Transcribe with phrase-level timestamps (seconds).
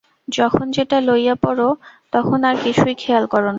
[0.27, 1.61] যখন যেটা লইয়া পড়,
[2.13, 3.49] তখন আর-কিছুই খেয়াল কর না।